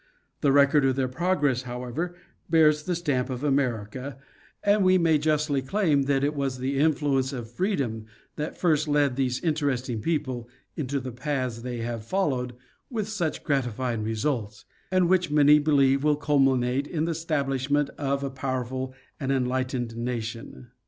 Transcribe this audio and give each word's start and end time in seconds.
The 0.39 0.51
record 0.51 0.83
of 0.85 0.95
their 0.95 1.07
progress, 1.07 1.61
however, 1.61 2.15
bears 2.49 2.81
the 2.81 2.95
stamp 2.95 3.29
of 3.29 3.43
America, 3.43 4.17
and 4.63 4.83
we 4.83 4.97
may 4.97 5.19
justly 5.19 5.61
claim 5.61 6.05
that 6.05 6.23
it 6.23 6.33
was 6.33 6.57
the 6.57 6.79
influence 6.79 7.31
of 7.31 7.51
freedom 7.51 8.05
that 8.35 8.57
first 8.57 8.87
led 8.87 9.15
these 9.15 9.39
interesting 9.43 10.01
people 10.01 10.49
into 10.75 10.99
the 10.99 11.11
paths 11.11 11.61
they 11.61 11.81
have 11.81 12.03
followed 12.03 12.55
with 12.89 13.07
such 13.07 13.43
gratifying 13.43 14.01
results, 14.01 14.65
and 14.89 15.07
which 15.07 15.29
many 15.29 15.59
believe 15.59 16.03
will 16.03 16.15
culminate 16.15 16.87
in 16.87 17.05
the 17.05 17.11
establishment 17.11 17.91
of 17.99 18.23
a 18.23 18.31
pow 18.31 18.63
erful 18.63 18.93
and 19.19 19.31
enlightened 19.31 19.95
nation. 19.95 20.71